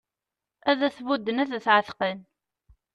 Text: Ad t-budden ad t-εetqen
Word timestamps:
Ad 0.69 0.79
t-budden 0.95 1.41
ad 1.43 1.49
t-εetqen 1.65 2.19